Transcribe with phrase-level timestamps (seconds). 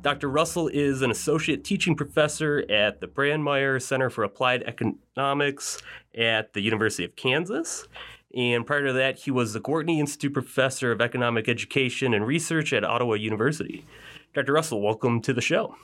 [0.01, 0.29] Dr.
[0.29, 5.79] Russell is an associate teaching professor at the Brandmeyer Center for Applied Economics
[6.17, 7.87] at the University of Kansas.
[8.35, 12.73] And prior to that, he was the Gwartney Institute Professor of Economic Education and Research
[12.73, 13.85] at Ottawa University.
[14.33, 14.53] Dr.
[14.53, 15.75] Russell, welcome to the show.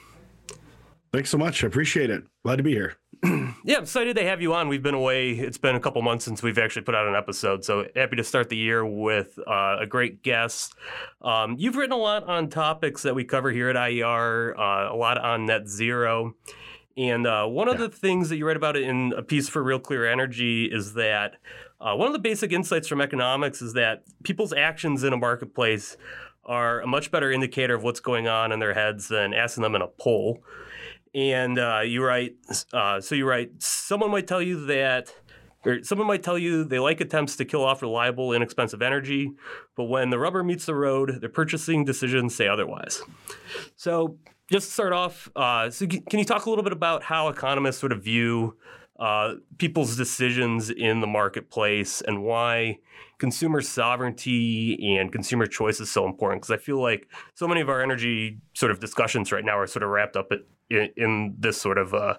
[1.13, 1.63] Thanks so much.
[1.63, 2.23] I appreciate it.
[2.43, 2.97] Glad to be here.
[3.23, 4.67] yeah, I'm excited to have you on.
[4.67, 5.31] We've been away.
[5.31, 7.63] It's been a couple months since we've actually put out an episode.
[7.63, 10.73] So happy to start the year with uh, a great guest.
[11.21, 14.95] Um, you've written a lot on topics that we cover here at IER, uh, a
[14.95, 16.35] lot on net zero.
[16.97, 19.80] And uh, one of the things that you write about in a piece for Real
[19.80, 21.36] Clear Energy is that
[21.81, 25.97] uh, one of the basic insights from economics is that people's actions in a marketplace
[26.45, 29.75] are a much better indicator of what's going on in their heads than asking them
[29.75, 30.43] in a poll.
[31.13, 32.35] And uh, you write,
[32.71, 35.13] uh, so you write, someone might tell you that,
[35.65, 39.31] or someone might tell you they like attempts to kill off reliable, inexpensive energy,
[39.75, 43.02] but when the rubber meets the road, their purchasing decisions say otherwise.
[43.75, 44.17] So,
[44.49, 47.77] just to start off, uh, so can you talk a little bit about how economists
[47.77, 48.57] sort of view
[49.02, 52.77] uh, people's decisions in the marketplace and why
[53.17, 56.43] consumer sovereignty and consumer choice is so important.
[56.43, 59.66] Because I feel like so many of our energy sort of discussions right now are
[59.66, 60.31] sort of wrapped up
[60.69, 62.17] in, in this sort of uh,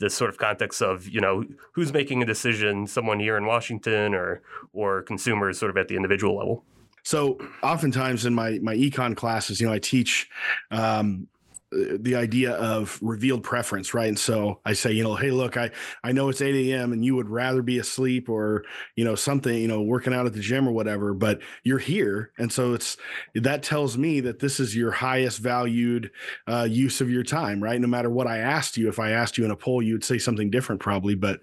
[0.00, 4.12] this sort of context of you know who's making a decision, someone here in Washington
[4.12, 6.64] or or consumers sort of at the individual level.
[7.04, 10.28] So oftentimes in my my econ classes, you know, I teach
[10.72, 11.28] um,
[11.72, 14.08] the idea of revealed preference, right?
[14.08, 15.70] And so I say, you know, hey, look, I
[16.04, 16.92] I know it's 8 a.m.
[16.92, 18.64] and you would rather be asleep or
[18.94, 22.30] you know something, you know, working out at the gym or whatever, but you're here,
[22.38, 22.96] and so it's
[23.34, 26.10] that tells me that this is your highest valued
[26.46, 27.80] uh, use of your time, right?
[27.80, 30.04] No matter what I asked you, if I asked you in a poll, you would
[30.04, 31.40] say something different probably, but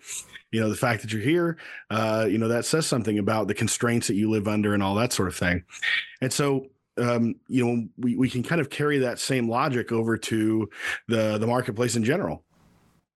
[0.52, 1.58] you know the fact that you're here
[1.90, 4.94] uh, you know that says something about the constraints that you live under and all
[4.94, 5.64] that sort of thing
[6.22, 6.68] and so
[6.98, 10.70] um, you know, we, we can kind of carry that same logic over to
[11.08, 12.44] the the marketplace in general.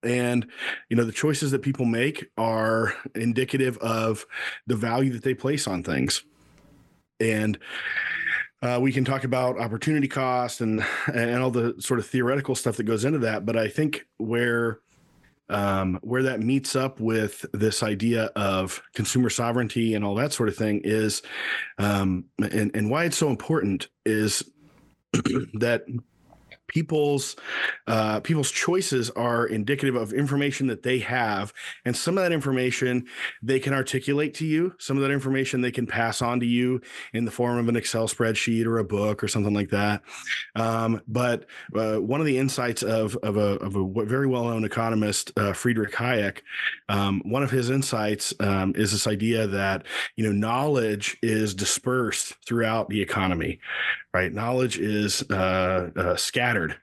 [0.02, 0.46] And
[0.88, 4.24] you know, the choices that people make are indicative of
[4.66, 6.24] the value that they place on things.
[7.20, 7.58] And
[8.62, 12.76] uh, we can talk about opportunity cost and and all the sort of theoretical stuff
[12.76, 13.46] that goes into that.
[13.46, 14.80] But I think where
[15.48, 20.48] um, where that meets up with this idea of consumer sovereignty and all that sort
[20.48, 21.22] of thing is,
[21.78, 24.42] um, and, and why it's so important is
[25.54, 25.84] that
[26.68, 27.36] people's
[27.86, 31.52] uh, people's choices are indicative of information that they have.
[31.84, 33.06] And some of that information
[33.42, 34.74] they can articulate to you.
[34.78, 36.80] Some of that information they can pass on to you
[37.12, 40.02] in the form of an excel spreadsheet or a book or something like that.
[40.54, 45.32] Um, but uh, one of the insights of, of, a, of a very well-known economist
[45.36, 46.38] uh, friedrich hayek
[46.88, 49.84] um, one of his insights um, is this idea that
[50.16, 53.58] you know knowledge is dispersed throughout the economy
[54.14, 54.32] right?
[54.32, 56.76] Knowledge is uh, uh, scattered.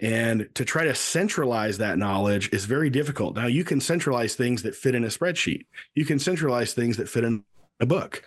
[0.00, 3.36] And to try to centralize that knowledge is very difficult.
[3.36, 7.08] Now, you can centralize things that fit in a spreadsheet, you can centralize things that
[7.08, 7.44] fit in
[7.80, 8.22] a book.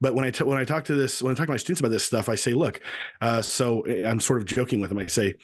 [0.00, 1.80] But when I t- when I talk to this when I talk to my students
[1.80, 2.80] about this stuff, I say, look,
[3.20, 4.98] uh, so eh, I'm sort of joking with them.
[4.98, 5.34] I say,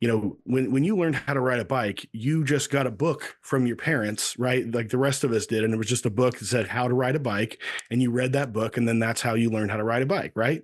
[0.00, 2.90] you know, when when you learned how to ride a bike, you just got a
[2.90, 4.68] book from your parents, right?
[4.68, 6.88] Like the rest of us did, and it was just a book that said how
[6.88, 9.70] to ride a bike, and you read that book, and then that's how you learned
[9.70, 10.62] how to ride a bike, right?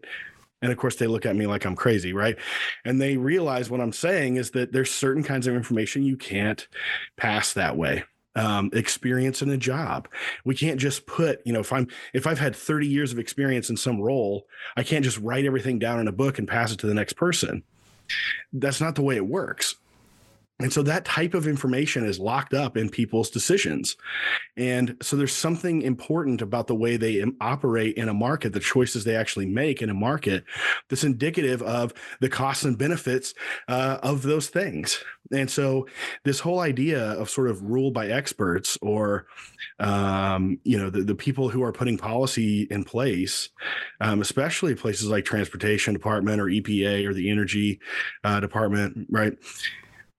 [0.67, 2.37] And of course, they look at me like I'm crazy, right?
[2.85, 6.67] And they realize what I'm saying is that there's certain kinds of information you can't
[7.17, 8.03] pass that way.
[8.35, 10.09] Um, experience in a job.
[10.45, 13.71] We can't just put, you know, if I'm if I've had 30 years of experience
[13.71, 16.81] in some role, I can't just write everything down in a book and pass it
[16.81, 17.63] to the next person.
[18.53, 19.77] That's not the way it works.
[20.59, 23.97] And so that type of information is locked up in people's decisions.
[24.57, 29.05] And so there's something important about the way they operate in a market, the choices
[29.05, 30.45] they actually make in a market
[30.89, 33.35] that's indicative of the costs and benefits
[33.69, 35.05] uh, of those things.
[35.31, 35.89] And so
[36.25, 39.27] this whole idea of sort of rule by experts or,
[39.79, 43.51] um, you know, the, the people who are putting policy in place,
[44.01, 47.79] um, especially places like transportation department or EPA or the energy
[48.25, 49.37] uh, department, right?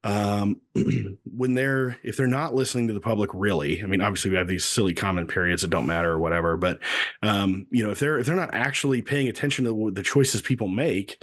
[0.08, 0.62] Um,
[1.36, 4.48] when they're if they're not listening to the public really i mean obviously we have
[4.48, 6.80] these silly comment periods that don't matter or whatever but
[7.24, 10.70] um, you know if they're if they're not actually paying attention to the choices people
[10.70, 11.22] make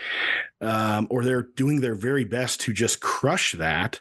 [0.61, 4.01] um, or they're doing their very best to just crush that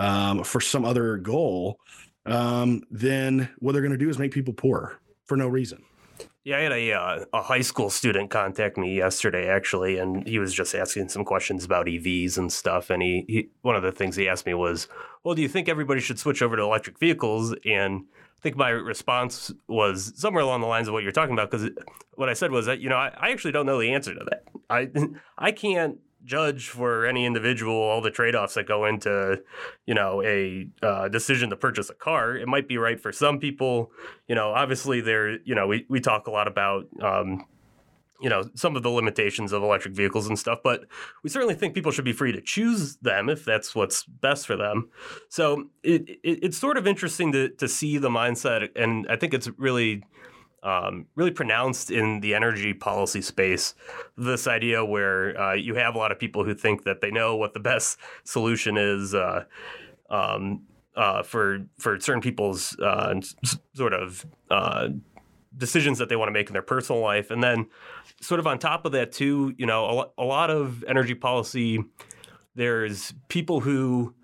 [0.00, 1.78] um, for some other goal
[2.26, 5.80] um, then what they're going to do is make people poor for no reason
[6.46, 10.38] Yeah, I had a uh, a high school student contact me yesterday actually, and he
[10.38, 12.88] was just asking some questions about EVs and stuff.
[12.88, 14.86] And he, he one of the things he asked me was,
[15.24, 18.04] "Well, do you think everybody should switch over to electric vehicles?" And
[18.38, 21.68] I think my response was somewhere along the lines of what you're talking about because
[22.14, 24.24] what I said was that you know I, I actually don't know the answer to
[24.30, 24.44] that.
[24.70, 24.88] I
[25.38, 29.42] I can't judge for any individual all the trade-offs that go into
[29.86, 32.36] you know a uh, decision to purchase a car.
[32.36, 33.92] It might be right for some people.
[34.28, 37.46] You know obviously there you know we, we talk a lot about um,
[38.20, 40.84] you know some of the limitations of electric vehicles and stuff but
[41.22, 44.56] we certainly think people should be free to choose them if that's what's best for
[44.56, 44.90] them.
[45.28, 49.34] So it, it, it's sort of interesting to, to see the mindset and i think
[49.34, 50.02] it's really
[50.62, 53.74] um, really pronounced in the energy policy space.
[54.16, 57.36] This idea where uh, you have a lot of people who think that they know
[57.36, 59.44] what the best solution is uh,
[60.10, 60.62] um,
[60.96, 63.14] uh, for for certain people's uh,
[63.74, 64.88] sort of uh,
[65.56, 67.66] decisions that they want to make in their personal life, and then
[68.20, 71.84] sort of on top of that too, you know, a, a lot of energy policy.
[72.54, 74.14] There's people who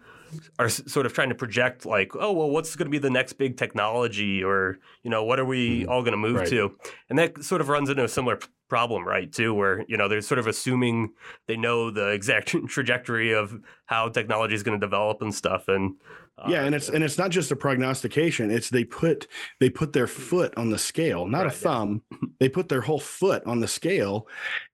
[0.59, 3.35] are sort of trying to project like, oh well, what's going to be the next
[3.35, 6.49] big technology, or you know, what are we mm, all going to move right.
[6.49, 6.77] to?
[7.09, 8.39] And that sort of runs into a similar
[8.69, 9.31] problem, right?
[9.31, 11.11] Too, where you know they're sort of assuming
[11.47, 15.97] they know the exact trajectory of how technology is going to develop and stuff, and
[16.39, 18.51] uh, yeah, and it's and it's not just a prognostication.
[18.51, 19.27] It's they put
[19.61, 22.03] they put their foot on the scale, not right, a thumb.
[22.11, 22.19] Yeah.
[22.41, 24.27] they put their whole foot on the scale,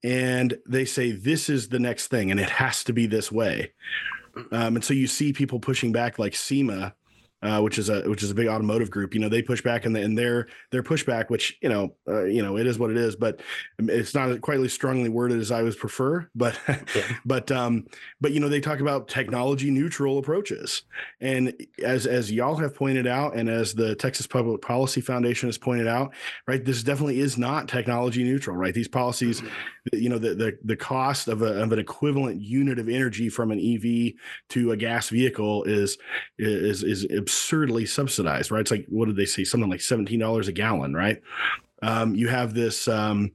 [0.04, 3.72] and they say this is the next thing, and it has to be this way.
[4.52, 6.94] Um, and so you see people pushing back like SEMA
[7.42, 9.14] uh, which is a which is a big automotive group.
[9.14, 12.24] You know, they push back and, the, and their their pushback, which you know, uh,
[12.24, 13.40] you know, it is what it is, but
[13.78, 16.28] it's not quite as strongly worded as I would prefer.
[16.34, 17.02] But yeah.
[17.24, 17.86] but um,
[18.20, 20.82] but you know, they talk about technology neutral approaches,
[21.20, 21.54] and
[21.84, 25.86] as as y'all have pointed out, and as the Texas Public Policy Foundation has pointed
[25.86, 26.14] out,
[26.48, 28.74] right, this definitely is not technology neutral, right?
[28.74, 29.98] These policies, mm-hmm.
[29.98, 33.52] you know, the the the cost of, a, of an equivalent unit of energy from
[33.52, 34.14] an EV
[34.50, 35.98] to a gas vehicle is
[36.38, 38.62] is is absurdly subsidized, right?
[38.62, 39.44] It's like what did they say?
[39.44, 41.20] Something like seventeen dollars a gallon, right?
[41.82, 43.32] Um, you have this um,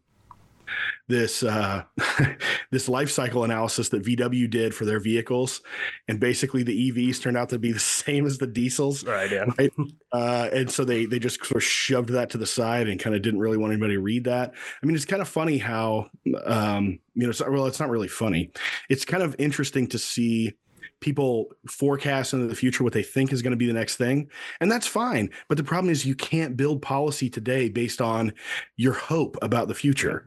[1.07, 1.83] this uh,
[2.71, 5.61] this life cycle analysis that VW did for their vehicles,
[6.07, 9.05] and basically the EVs turned out to be the same as the diesels.
[9.05, 9.31] Right.
[9.31, 9.45] Yeah.
[9.59, 9.71] Right?
[10.11, 13.15] Uh, and so they they just sort of shoved that to the side and kind
[13.15, 14.53] of didn't really want anybody to read that.
[14.81, 16.09] I mean, it's kind of funny how
[16.45, 17.29] um, you know.
[17.29, 18.51] It's, well, it's not really funny.
[18.89, 20.55] It's kind of interesting to see
[21.03, 24.29] people forecast into the future what they think is going to be the next thing
[24.59, 28.33] and that's fine but the problem is you can't build policy today based on
[28.77, 30.25] your hope about the future.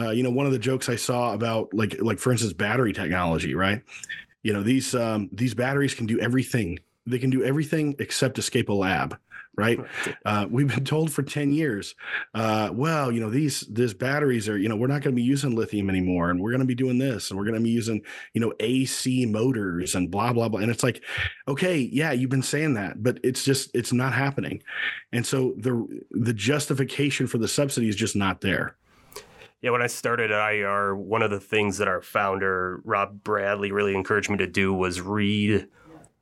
[0.00, 2.92] Uh, you know one of the jokes i saw about like like for instance battery
[2.92, 3.82] technology right?
[4.42, 6.78] You know these um, these batteries can do everything.
[7.06, 9.18] They can do everything except escape a lab
[9.56, 9.78] right?
[10.24, 11.94] Uh, we've been told for 10 years,
[12.34, 15.22] uh, well, you know, these these batteries are, you know, we're not going to be
[15.22, 17.70] using lithium anymore, and we're going to be doing this, and we're going to be
[17.70, 18.02] using,
[18.32, 20.60] you know, AC motors and blah blah blah.
[20.60, 21.02] And it's like,
[21.48, 24.62] okay, yeah, you've been saying that, but it's just it's not happening.
[25.12, 28.76] And so the the justification for the subsidy is just not there.
[29.62, 33.72] Yeah, when I started at IER, one of the things that our founder Rob Bradley
[33.72, 35.68] really encouraged me to do was read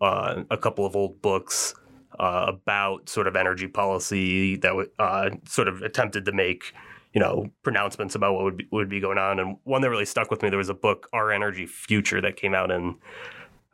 [0.00, 1.74] uh, a couple of old books
[2.18, 6.72] uh, about sort of energy policy that uh, sort of attempted to make
[7.12, 9.38] you know pronouncements about what would be, would be going on.
[9.38, 12.36] And one that really stuck with me there was a book, Our Energy Future, that
[12.36, 12.96] came out in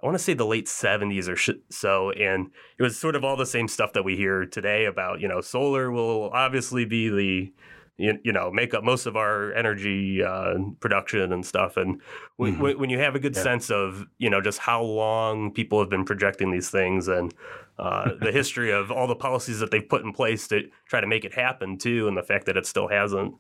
[0.03, 2.13] I want to say the late 70s or sh- so.
[2.13, 5.27] And it was sort of all the same stuff that we hear today about, you
[5.27, 7.53] know, solar will obviously be the
[7.99, 11.77] you, you know make up most of our energy uh, production and stuff.
[11.77, 12.01] And
[12.37, 12.81] when, mm-hmm.
[12.81, 13.43] when you have a good yeah.
[13.43, 17.35] sense of you know just how long people have been projecting these things and
[17.79, 21.07] uh, the history of all the policies that they've put in place to try to
[21.07, 23.35] make it happen too, and the fact that it still hasn't.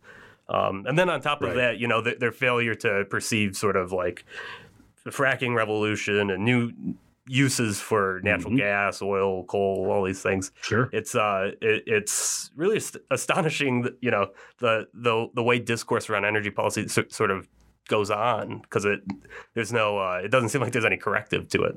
[0.48, 1.56] Um, and then on top of right.
[1.56, 4.24] that, you know, th- their failure to perceive sort of like
[5.04, 6.72] the fracking revolution and new
[7.26, 8.58] uses for natural mm-hmm.
[8.58, 10.50] gas, oil, coal, all these things.
[10.62, 14.28] Sure, it's uh, it, it's really ast- astonishing, that, you know,
[14.60, 17.46] the the the way discourse around energy policy so, sort of
[17.88, 19.00] goes on because it
[19.54, 21.76] there's no uh, it doesn't seem like there's any corrective to it.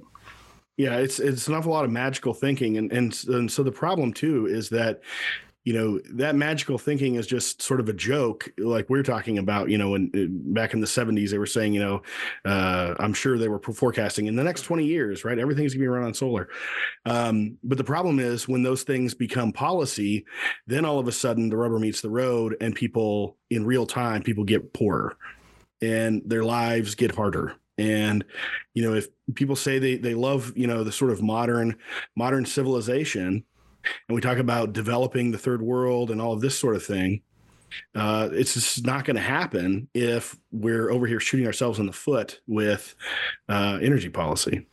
[0.77, 4.13] Yeah, it's it's an awful lot of magical thinking, and and and so the problem
[4.13, 5.01] too is that
[5.63, 9.69] you know that magical thinking is just sort of a joke like we're talking about
[9.69, 10.09] you know and
[10.53, 12.01] back in the 70s they were saying you know
[12.45, 15.37] uh, i'm sure they were forecasting in the next 20 years right?
[15.37, 16.49] Everything's going to be run on solar.
[17.05, 20.25] Um, but the problem is when those things become policy
[20.67, 24.23] then all of a sudden the rubber meets the road and people in real time
[24.23, 25.15] people get poorer
[25.81, 28.23] and their lives get harder and
[28.73, 31.75] you know if people say they they love you know the sort of modern
[32.15, 33.43] modern civilization
[34.07, 37.21] and we talk about developing the third world and all of this sort of thing
[37.95, 41.93] uh, it's just not going to happen if we're over here shooting ourselves in the
[41.93, 42.95] foot with
[43.49, 44.67] uh, energy policy.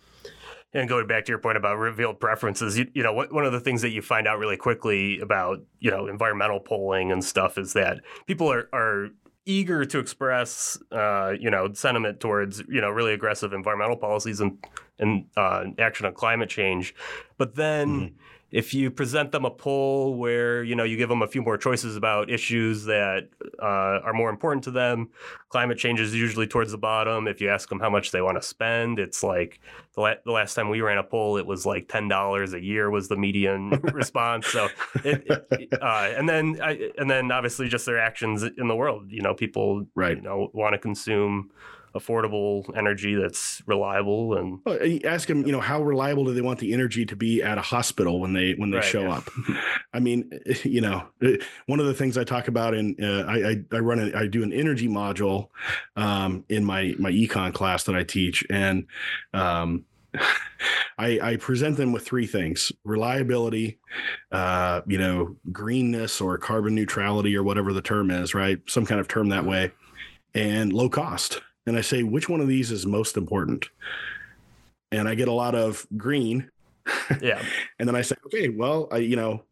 [0.75, 3.53] And going back to your point about revealed preferences, you, you know, what, one of
[3.53, 7.57] the things that you find out really quickly about, you know, environmental polling and stuff
[7.57, 9.09] is that people are, are
[9.49, 14.59] eager to express, uh, you know, sentiment towards, you know, really aggressive environmental policies and,
[14.99, 16.95] and uh, action on climate change.
[17.39, 18.17] But then mm-hmm
[18.51, 21.59] if you present them a poll where you know you give them a few more
[21.59, 23.29] choices about issues that
[23.63, 25.09] uh, are more important to them
[25.49, 27.27] climate change is usually towards the bottom.
[27.27, 29.61] If you ask them how much they want to spend it's like
[29.95, 32.91] the, la- the last time we ran a poll it was like $10 a year
[32.91, 34.47] was the median response.
[34.47, 34.69] So
[35.05, 39.11] it, it, uh, and then I, and then obviously just their actions in the world.
[39.11, 40.17] You know people right.
[40.17, 41.51] you know want to consume
[41.95, 46.59] affordable energy that's reliable and well, ask them you know how reliable do they want
[46.59, 49.17] the energy to be at a hospital when they when they right, show yeah.
[49.17, 49.31] up?
[49.93, 50.31] I mean
[50.65, 51.07] you know
[51.67, 54.43] one of the things i talk about in uh, I, I run a, i do
[54.43, 55.49] an energy module
[55.97, 58.45] um, in my my econ class that i teach.
[58.51, 58.87] And
[59.33, 59.85] um,
[60.99, 63.79] I, I, present them with three things reliability
[64.33, 68.59] uh, you know greenness or carbon neutrality or whatever the term is right?
[68.67, 69.71] Some kind of term that way.
[70.35, 73.69] And low cost and I say, which one of these is most important?
[74.91, 76.51] And I get a lot of green.
[77.23, 77.43] Yeah.
[77.79, 79.43] and then I say, okay, well, I, you know,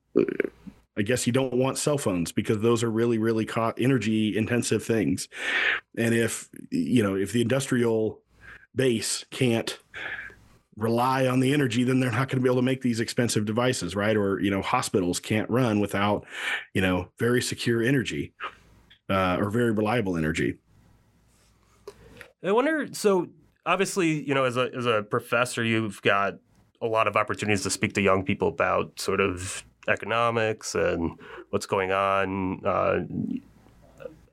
[0.96, 4.84] I guess you don't want cell phones because those are really, really co- energy intensive
[4.84, 5.28] things.
[5.98, 8.20] And if, you know, if the industrial
[8.74, 9.78] base can't
[10.76, 13.44] rely on the energy, then they're not going to be able to make these expensive
[13.44, 14.16] devices, right?
[14.16, 16.26] Or, you know, hospitals can't run without,
[16.74, 18.32] you know, very secure energy
[19.08, 20.56] uh, or very reliable energy.
[22.46, 22.88] I wonder.
[22.92, 23.28] So
[23.64, 26.34] obviously, you know, as a as a professor, you've got
[26.80, 31.18] a lot of opportunities to speak to young people about sort of economics and
[31.50, 32.64] what's going on.
[32.64, 33.00] Uh,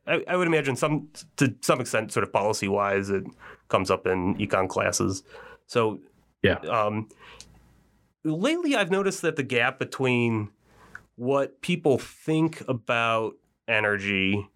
[0.06, 3.24] I, I, would imagine some to some extent, sort of policy wise, it
[3.70, 5.24] comes up in econ classes.
[5.68, 6.00] So
[6.42, 6.58] yeah.
[6.70, 7.10] Um,
[8.24, 10.50] lately, I've noticed that the gap between
[11.16, 13.36] what people think about
[13.68, 14.48] energy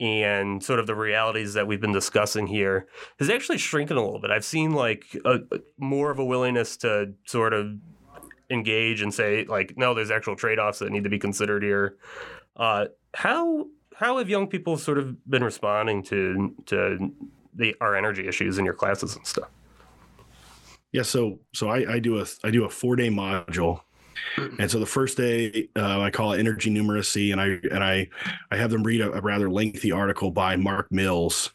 [0.00, 2.86] and sort of the realities that we've been discussing here
[3.18, 4.30] has actually shrinking a little bit.
[4.30, 5.40] I've seen like a,
[5.76, 7.72] more of a willingness to sort of
[8.50, 11.96] engage and say like, no, there's actual trade-offs that need to be considered here.
[12.56, 17.12] Uh, how how have young people sort of been responding to to
[17.54, 19.48] the our energy issues in your classes and stuff?
[20.92, 23.80] Yeah, so so I, I do a I do a four day module
[24.36, 28.08] and so the first day, uh, I call it energy numeracy, and I and I
[28.50, 31.52] I have them read a, a rather lengthy article by Mark Mills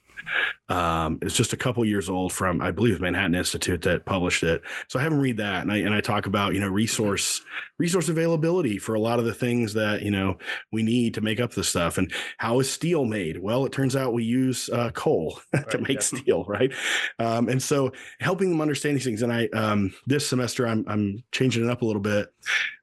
[0.70, 4.62] um, it's just a couple years old from, I believe, Manhattan Institute that published it.
[4.88, 7.42] So I haven't read that, and I and I talk about you know resource
[7.78, 10.38] resource availability for a lot of the things that you know
[10.72, 11.98] we need to make up this stuff.
[11.98, 13.40] And how is steel made?
[13.40, 16.00] Well, it turns out we use uh, coal right, to make yeah.
[16.00, 16.72] steel, right?
[17.20, 19.22] Um, and so helping them understand these things.
[19.22, 22.34] And I um, this semester I'm I'm changing it up a little bit.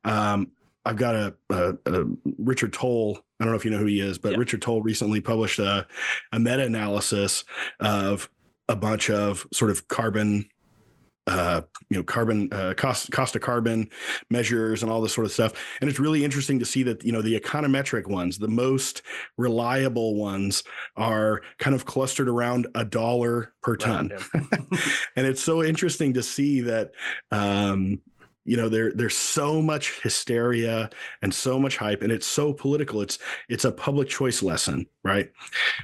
[0.05, 0.53] Um,
[0.85, 2.05] I've got a, a, a,
[2.39, 3.19] Richard Tol.
[3.41, 5.87] I don't know if you know who he is, but Richard Tol recently published a,
[6.33, 7.45] a meta analysis
[7.81, 8.29] of
[8.69, 10.49] a bunch of sort of carbon
[11.27, 13.89] uh, you know, carbon uh, cost cost of carbon
[14.31, 15.53] measures and all this sort of stuff.
[15.81, 19.03] And it's really interesting to see that you know the econometric ones, the most
[19.37, 20.65] reliable ones,
[20.97, 24.11] are kind of clustered around a dollar per ton.
[25.17, 26.93] and it's so interesting to see that
[27.31, 28.01] um,
[28.51, 30.91] you know there there's so much hysteria
[31.23, 35.31] and so much hype and it's so political it's it's a public choice lesson right?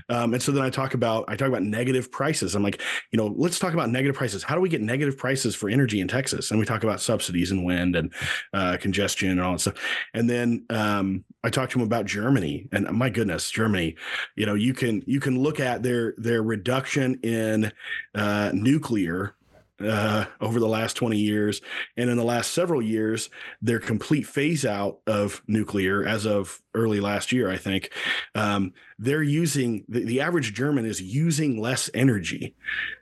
[0.08, 2.54] Um, and so then i talk about i talk about negative prices.
[2.54, 2.82] I'm like
[3.12, 4.42] you know let's talk about negative prices.
[4.42, 6.50] How do we get negative prices for energy in texas?
[6.50, 8.12] And we talk about subsidies and wind and
[8.52, 9.74] uh, congestion and all that stuff.
[10.12, 13.96] And then um, i talk to him about germany and my goodness germany
[14.34, 17.72] you know you can you can look at their their reduction in
[18.14, 19.34] uh, nuclear
[19.80, 21.60] uh, over the last 20 years.
[21.96, 23.28] And in the last several years,
[23.60, 27.90] their complete phase out of nuclear as of early last year, I think,
[28.34, 32.54] um, they're using the, the average German is using less energy.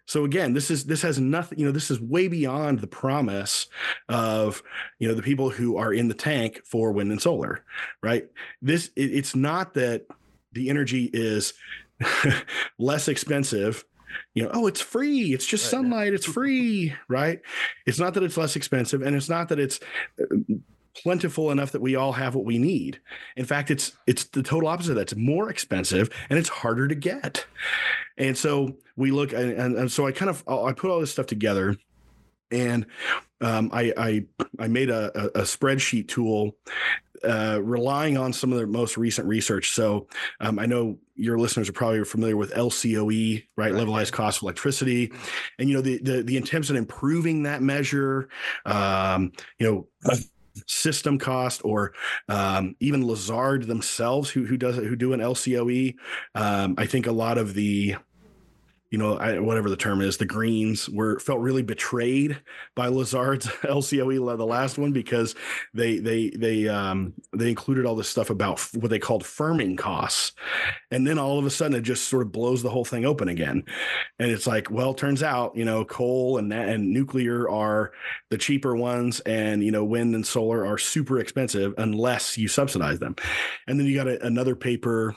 [0.06, 3.68] So again, this is this has nothing, you know, this is way beyond the promise
[4.08, 4.62] of,
[4.98, 7.64] you know, the people who are in the tank for wind and solar,
[8.02, 8.26] right?
[8.60, 10.06] This it, it's not that
[10.52, 11.54] the energy is
[12.78, 13.84] less expensive
[14.34, 15.32] you know, oh, it's free.
[15.32, 15.70] It's just right.
[15.70, 16.14] sunlight.
[16.14, 17.40] It's free, right?
[17.86, 19.80] It's not that it's less expensive, and it's not that it's
[20.20, 20.54] uh,
[20.94, 23.00] plentiful enough that we all have what we need.
[23.36, 24.94] In fact, it's it's the total opposite.
[24.94, 27.46] That's more expensive and it's harder to get.
[28.16, 31.10] And so we look, and, and, and so I kind of I put all this
[31.10, 31.76] stuff together
[32.54, 32.86] and
[33.40, 34.24] um, I, I
[34.58, 36.56] I made a, a, spreadsheet tool
[37.22, 39.70] uh, relying on some of the most recent research.
[39.70, 40.06] So
[40.40, 43.72] um, I know your listeners are probably familiar with LCOE, right?
[43.72, 43.82] right.
[43.82, 45.12] Levelized cost of electricity,
[45.58, 48.28] and you know the the, the attempts at improving that measure.
[48.64, 49.88] Um, you know.
[50.68, 51.92] system cost or
[52.28, 55.96] um, even Lazard themselves who who does it who do an LCOE.
[56.36, 57.96] Um, I think a lot of the
[58.94, 62.40] you know, I, whatever the term is, the Greens were felt really betrayed
[62.76, 65.34] by Lazard's LCOE, the last one, because
[65.74, 70.30] they they they um, they included all this stuff about what they called firming costs,
[70.92, 73.28] and then all of a sudden it just sort of blows the whole thing open
[73.28, 73.64] again,
[74.20, 77.90] and it's like, well, turns out you know coal and and nuclear are
[78.30, 83.00] the cheaper ones, and you know wind and solar are super expensive unless you subsidize
[83.00, 83.16] them,
[83.66, 85.16] and then you got a, another paper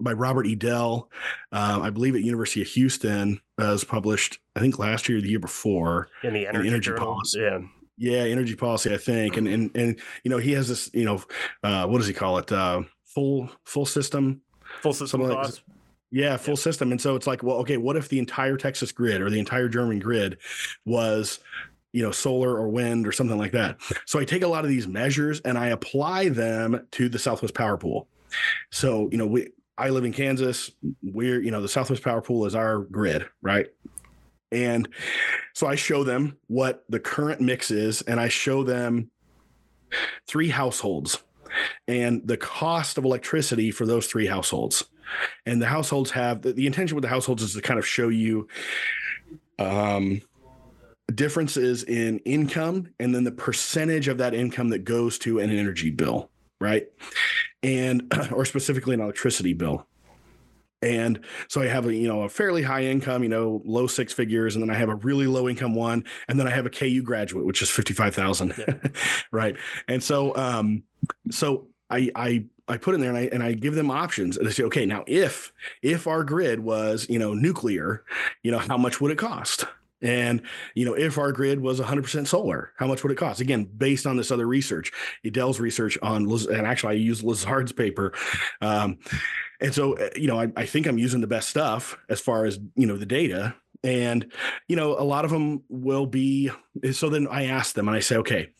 [0.00, 1.08] by Robert Idel,
[1.52, 5.20] uh, I believe at University of Houston, uh, was published I think last year, or
[5.20, 7.40] the year before, in the energy, in energy policy.
[7.40, 7.60] Yeah.
[7.96, 11.22] Yeah, energy policy, I think, and and and you know he has this, you know,
[11.62, 12.50] uh, what does he call it?
[12.50, 14.40] Uh, full full system,
[14.82, 15.22] full system.
[15.22, 15.54] Like,
[16.10, 16.90] yeah, full system.
[16.90, 19.68] And so it's like, well, okay, what if the entire Texas grid or the entire
[19.68, 20.38] German grid
[20.84, 21.38] was
[21.92, 24.68] you know solar or wind or something like that so i take a lot of
[24.68, 28.08] these measures and i apply them to the southwest power pool
[28.72, 30.70] so you know we I live in Kansas.
[31.02, 33.66] We're, you know, the Southwest Power Pool is our grid, right?
[34.52, 34.88] And
[35.52, 39.10] so I show them what the current mix is, and I show them
[40.26, 41.22] three households
[41.88, 44.84] and the cost of electricity for those three households.
[45.46, 48.08] And the households have the, the intention with the households is to kind of show
[48.08, 48.48] you
[49.58, 50.20] um,
[51.14, 55.90] differences in income and then the percentage of that income that goes to an energy
[55.90, 56.30] bill,
[56.64, 56.88] right?
[57.64, 59.86] and or specifically an electricity bill
[60.82, 64.12] and so i have a you know a fairly high income you know low six
[64.12, 66.70] figures and then i have a really low income one and then i have a
[66.70, 68.74] ku graduate which is 55000 yeah.
[69.32, 69.56] right
[69.88, 70.84] and so um
[71.30, 74.48] so i i I put in there and I and I give them options and
[74.48, 78.04] I say, okay, now if if our grid was you know nuclear,
[78.42, 79.66] you know how much would it cost?
[80.04, 80.42] And
[80.74, 83.40] you know, if our grid was 100% solar, how much would it cost?
[83.40, 84.92] Again, based on this other research,
[85.24, 88.12] Idel's research on, and actually I use Lazard's paper.
[88.60, 88.98] Um,
[89.60, 92.44] and so, uh, you know, I, I think I'm using the best stuff as far
[92.44, 93.56] as you know the data.
[93.82, 94.30] And
[94.68, 96.50] you know, a lot of them will be.
[96.92, 98.50] So then I ask them, and I say, okay,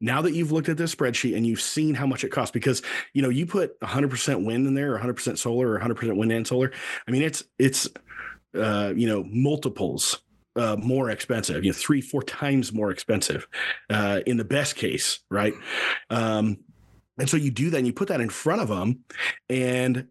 [0.00, 2.82] now that you've looked at this spreadsheet and you've seen how much it costs, because
[3.12, 6.46] you know, you put 100% wind in there, or 100% solar, or 100% wind and
[6.46, 6.72] solar.
[7.06, 7.88] I mean, it's it's
[8.54, 10.20] uh, you know multiples
[10.56, 13.48] uh, more expensive, you know, three, four times more expensive
[13.90, 15.54] uh, in the best case, right?
[16.10, 16.58] Um,
[17.18, 19.00] and so you do that and you put that in front of them,
[19.48, 20.08] and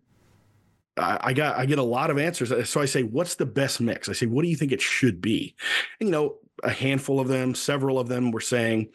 [0.95, 2.69] I, got I get a lot of answers.
[2.69, 5.21] So I say, "What's the best mix?" I say, "What do you think it should
[5.21, 5.55] be?"
[5.99, 8.89] And you know, a handful of them, several of them were saying,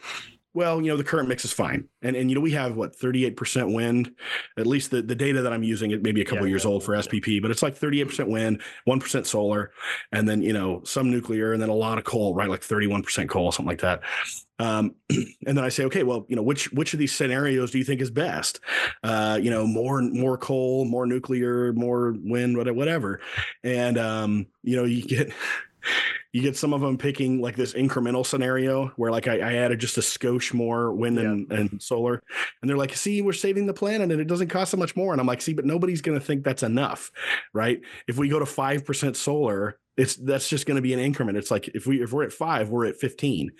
[0.59, 1.89] well, you know, the current mix is fine.
[2.03, 4.11] And and you know, we have what 38% wind,
[4.59, 6.65] at least the, the data that I'm using, it may be a couple yeah, years
[6.65, 7.01] yeah, old for yeah.
[7.01, 9.71] SPP, but it's like 38% wind, 1% solar,
[10.11, 12.49] and then, you know, some nuclear and then a lot of coal, right?
[12.49, 14.01] Like 31% coal, something like that.
[14.59, 14.97] Um,
[15.47, 17.85] and then I say, okay, well, you know, which which of these scenarios do you
[17.85, 18.59] think is best?
[19.05, 23.21] Uh, you know, more more coal, more nuclear, more wind, whatever.
[23.63, 25.33] And um, you know, you get
[26.33, 29.79] you get some of them picking like this incremental scenario where like I, I added
[29.79, 31.23] just a skosh more wind yeah.
[31.23, 32.23] and, and solar.
[32.61, 35.13] And they're like see we're saving the planet and it doesn't cost so much more.
[35.13, 37.11] And i'm like see but nobody's going to think that's enough
[37.55, 37.81] right?
[38.07, 41.39] If we go to 5% solar it's that's just going to be an increment.
[41.39, 43.51] It's like if we if we're at five we're at 15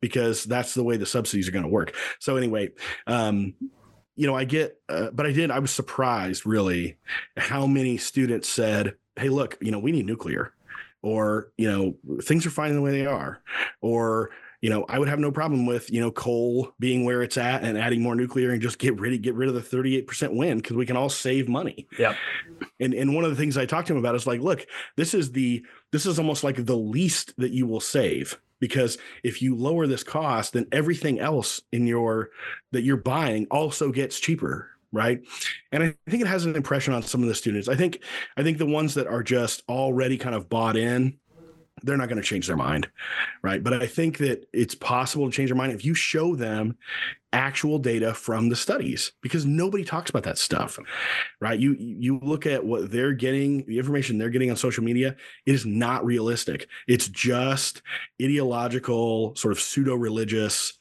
[0.00, 1.94] because that's the way the subsidies are going to work.
[2.18, 2.70] So anyway
[3.06, 3.54] um
[4.16, 6.96] you know i get uh, but i did i was surprised really
[7.36, 10.54] how many students said hey look you know we need nuclear
[11.06, 13.40] or you know things are fine the way they are.
[13.80, 14.30] Or
[14.62, 17.62] you know i would have no problem with you know coal being where it's at
[17.62, 20.62] and adding more nuclear and just get rid of get rid of the 38% wind
[20.62, 21.86] because we can all save money.
[21.98, 22.14] Yeah
[22.80, 24.66] and and one of the things i talked to him about is like look
[24.96, 29.42] this is the this is almost like the least that you will save because if
[29.42, 32.30] you lower this cost then everything else in your
[32.72, 35.20] that you're buying also gets cheaper right?
[35.70, 37.68] And i think it has an impression on some of the students.
[37.68, 38.02] I think
[38.36, 41.18] i think the ones that are just already kind of bought in
[41.82, 42.88] they're not going to change their mind
[43.42, 43.62] right?
[43.62, 46.76] But i think that it's possible to change their mind if you show them
[47.32, 50.78] actual data from the studies because nobody talks about that stuff
[51.40, 51.60] right?
[51.60, 55.66] You you look at what they're getting the information they're getting on social media is
[55.66, 56.68] not realistic.
[56.88, 57.82] It's just
[58.22, 60.72] ideological sort of pseudo religious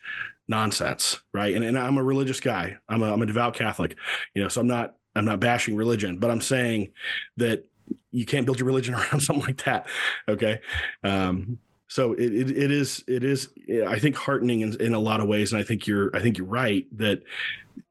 [0.47, 1.53] nonsense, right?
[1.55, 2.77] And, and I'm a religious guy.
[2.89, 3.97] I'm a, I'm a devout Catholic,
[4.33, 6.91] you know, so I'm not I'm not bashing religion, but I'm saying
[7.37, 7.65] that
[8.11, 9.87] you can't build your religion around something like that.
[10.27, 10.59] Okay.
[11.03, 13.49] Um, so it, it, it is it is
[13.87, 16.37] I think heartening in, in a lot of ways, and I think you're I think
[16.37, 17.21] you're right that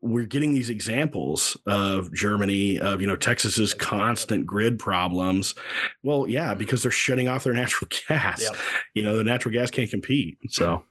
[0.00, 5.54] we're getting these examples of Germany, of you know Texas's constant grid problems.
[6.02, 8.42] Well, yeah, because they're shutting off their natural gas.
[8.42, 8.56] Yep.
[8.94, 10.38] You know, the natural gas can't compete.
[10.48, 10.84] So.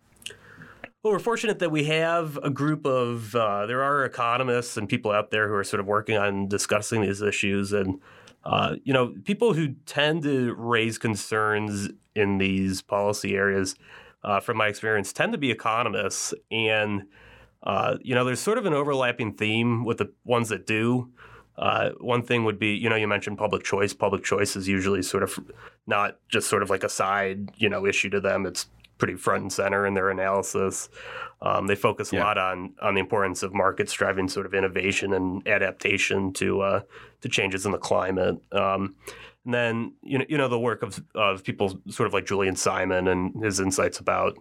[1.04, 5.12] Well, we're fortunate that we have a group of uh, there are economists and people
[5.12, 8.00] out there who are sort of working on discussing these issues, and
[8.46, 13.76] uh, you know, people who tend to raise concerns in these policy areas,
[14.24, 17.04] uh, from my experience, tend to be economists, and
[17.64, 21.12] uh, you know, there's sort of an overlapping theme with the ones that do.
[21.58, 23.94] Uh, one thing would be, you know, you mentioned public choice.
[23.94, 25.38] Public choice is usually sort of
[25.86, 28.46] not just sort of like a side, you know, issue to them.
[28.46, 30.90] It's pretty front and center in their analysis.
[31.42, 32.24] Um, they focus a yeah.
[32.24, 36.82] lot on on the importance of markets driving sort of innovation and adaptation to uh,
[37.22, 38.38] to changes in the climate.
[38.52, 38.96] Um,
[39.46, 42.56] and then you know you know the work of of people sort of like Julian
[42.56, 44.38] Simon and his insights about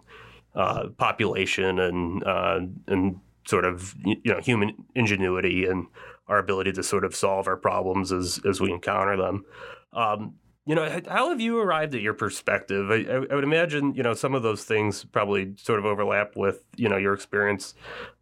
[0.55, 5.87] uh, population and uh, and sort of you know human ingenuity and
[6.27, 9.45] our ability to sort of solve our problems as as we encounter them.
[9.91, 12.89] Um, you know, how have you arrived at your perspective?
[12.89, 16.63] I, I, would imagine, you know, some of those things probably sort of overlap with,
[16.77, 17.73] you know, your experience,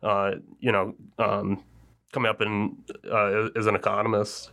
[0.02, 1.64] uh, you know, um,
[2.12, 2.78] coming up in
[3.10, 4.52] uh, as an economist.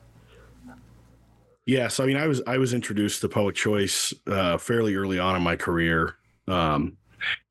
[1.64, 5.18] Yeah, so I mean, I was I was introduced to public choice uh, fairly early
[5.18, 6.16] on in my career.
[6.46, 6.96] Um,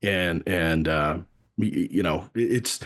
[0.02, 1.18] and and uh,
[1.56, 2.80] you know it's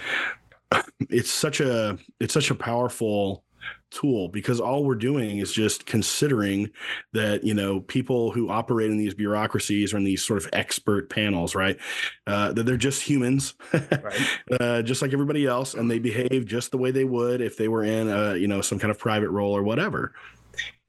[1.10, 3.44] it's such a it's such a powerful
[3.92, 6.70] tool because all we're doing is just considering
[7.12, 11.10] that you know people who operate in these bureaucracies or in these sort of expert
[11.10, 11.78] panels right
[12.26, 14.38] uh, that they're just humans right.
[14.60, 17.68] uh, just like everybody else and they behave just the way they would if they
[17.68, 20.14] were in a you know some kind of private role or whatever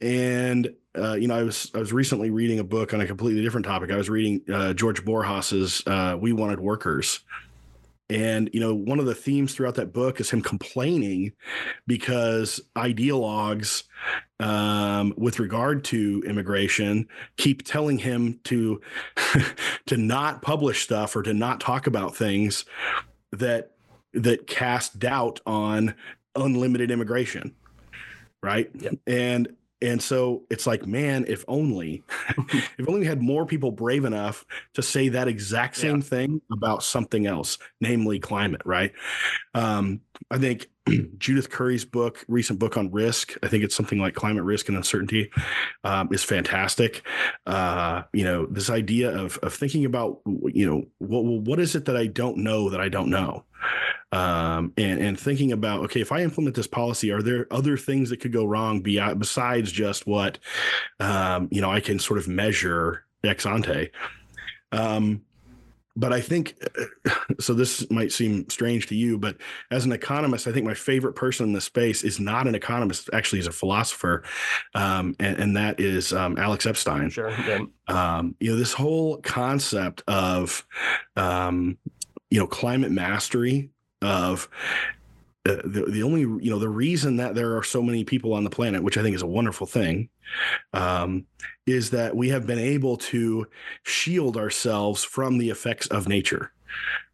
[0.02, 3.42] and uh, you know, I was I was recently reading a book on a completely
[3.42, 3.90] different topic.
[3.90, 7.22] I was reading uh, George Borjas's uh, "We Wanted Workers,"
[8.10, 11.32] and you know, one of the themes throughout that book is him complaining
[11.88, 13.84] because ideologues,
[14.40, 18.82] um, with regard to immigration, keep telling him to
[19.86, 22.66] to not publish stuff or to not talk about things
[23.32, 23.72] that
[24.14, 25.96] that cast doubt on
[26.36, 27.54] unlimited immigration
[28.42, 28.96] right yep.
[29.08, 32.04] and and so it's like, man, if only,
[32.78, 36.04] if only we had more people brave enough to say that exact same yeah.
[36.04, 38.94] thing about something else, namely climate, right?
[39.54, 40.00] Um,
[40.32, 40.68] I think
[41.18, 44.78] Judith Curry's book, recent book on risk, I think it's something like climate risk and
[44.78, 45.30] uncertainty,
[45.84, 47.06] um, is fantastic.
[47.46, 51.86] Uh, you know, this idea of of thinking about, you know, what what is it
[51.86, 53.44] that I don't know that I don't know,
[54.14, 58.12] um, and and thinking about, okay, if I implement this policy, are there other things
[58.12, 60.38] that could go wrong beyond besides just what,
[61.00, 63.90] um, you know, I can sort of measure ex ante.
[64.72, 65.24] Um,
[65.96, 66.56] but I think
[67.40, 67.56] so.
[67.56, 69.38] This might seem strange to you, but
[69.72, 73.10] as an economist, I think my favorite person in the space is not an economist.
[73.14, 74.24] Actually, is a philosopher,
[74.76, 77.10] um, and, and, that is um, Alex Epstein.
[77.10, 77.30] Sure.
[77.30, 77.66] Yeah.
[77.88, 80.66] Um, you know, this whole concept of
[81.16, 81.78] um,
[82.32, 83.70] you know climate mastery
[84.04, 84.48] of
[85.46, 88.44] uh, the, the only you know the reason that there are so many people on
[88.44, 90.10] the planet which i think is a wonderful thing
[90.74, 91.26] um,
[91.66, 93.46] is that we have been able to
[93.84, 96.52] shield ourselves from the effects of nature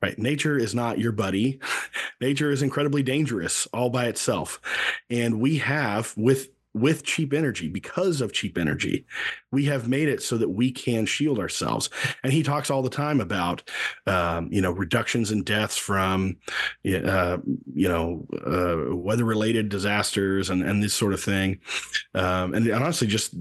[0.02, 0.17] right?
[0.17, 1.60] Nature is not your buddy.
[2.21, 4.62] Nature is incredibly dangerous all by itself.
[5.10, 9.05] And we have with with cheap energy because of cheap energy
[9.51, 11.89] we have made it so that we can shield ourselves.
[12.23, 13.67] And he talks all the time about
[14.05, 16.38] um, you know reductions in deaths from
[16.86, 17.38] uh,
[17.73, 21.60] you know uh, weather related disasters and and this sort of thing.
[22.13, 23.34] Um, and honestly just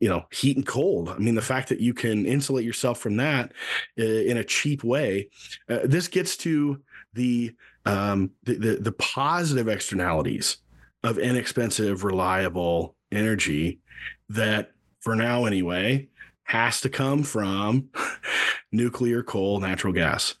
[0.00, 1.08] you know heat and cold.
[1.08, 3.52] I mean the fact that you can insulate yourself from that
[3.98, 5.30] uh, in a cheap way
[5.68, 6.80] uh, this gets to
[7.14, 7.54] the,
[7.86, 10.58] um, the, the the positive externalities
[11.02, 13.80] of inexpensive, reliable energy
[14.28, 16.08] that, for now anyway,
[16.44, 17.88] has to come from
[18.72, 20.34] nuclear, coal, natural gas.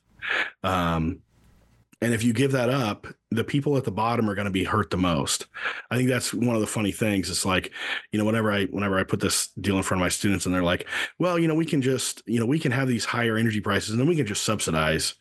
[0.62, 1.20] Um,
[2.02, 4.64] and if you give that up, the people at the bottom are going to be
[4.64, 5.46] hurt the most.
[5.90, 7.30] I think that's one of the funny things.
[7.30, 7.72] It's like,
[8.12, 10.54] you know, whenever I whenever I put this deal in front of my students and
[10.54, 10.86] they're like,
[11.18, 13.90] well, you know, we can just, you know, we can have these higher energy prices
[13.90, 15.14] and then we can just subsidize.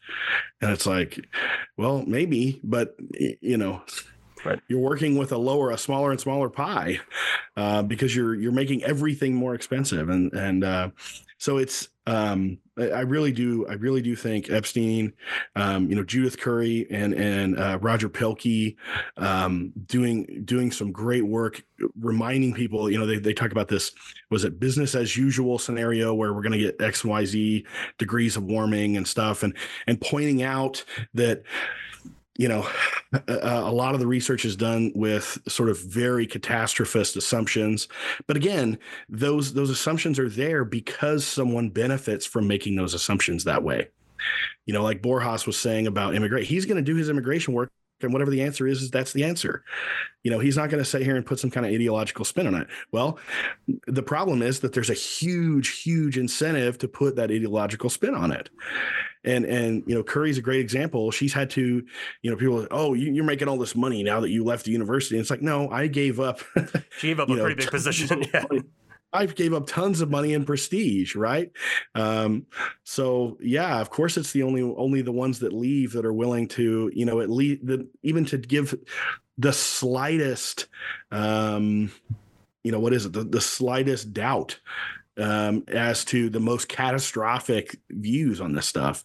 [0.61, 1.25] And it's like,
[1.77, 2.95] well, maybe, but
[3.41, 3.81] you know,
[4.45, 4.59] Right.
[4.67, 6.99] You're working with a lower, a smaller and smaller pie
[7.57, 10.89] uh, because you're you're making everything more expensive, and and uh,
[11.37, 15.13] so it's um, I really do I really do think Epstein,
[15.55, 18.75] um, you know Judith Curry and and uh, Roger Pielke
[19.17, 21.63] um, doing doing some great work
[21.99, 23.91] reminding people you know they, they talk about this
[24.29, 27.65] was it business as usual scenario where we're going to get X Y Z
[27.97, 29.55] degrees of warming and stuff and
[29.87, 31.43] and pointing out that
[32.37, 32.67] you know,
[33.27, 37.87] a, a, lot of the research is done with sort of very catastrophist assumptions.
[38.27, 38.77] But again,
[39.09, 43.89] those those assumptions are there because someone benefits from making those assumptions that way.
[44.65, 47.71] You know, like Borjas was saying about immigrate, he's going to do his immigration work
[48.01, 49.63] and whatever the answer is, is that's the answer.
[50.23, 52.47] You know, he's not going to sit here and put some kind of ideological spin
[52.47, 52.67] on it.
[52.91, 53.19] Well,
[53.87, 58.31] the problem is that there's a huge, huge incentive to put that ideological spin on
[58.31, 58.49] it.
[59.25, 61.11] And and you know, Curry's a great example.
[61.11, 61.83] She's had to,
[62.21, 64.71] you know, people, oh, you, are making all this money now that you left the
[64.71, 65.15] university.
[65.15, 66.41] And it's like, no, I gave up.
[66.99, 68.23] she gave up a know, pretty big position.
[68.33, 68.43] Yeah.
[69.13, 71.49] I gave up tons of money and prestige, right?
[71.93, 72.47] Um,
[72.83, 76.49] so yeah, of course, it's the only only the ones that leave that are willing
[76.49, 78.75] to, you know, at least the, even to give
[79.37, 80.67] the slightest,
[81.11, 81.91] um,
[82.63, 83.13] you know, what is it?
[83.13, 84.59] The, the slightest doubt
[85.17, 89.03] um, as to the most catastrophic views on this stuff.